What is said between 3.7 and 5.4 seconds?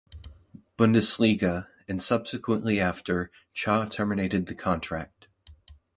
terminated the contract.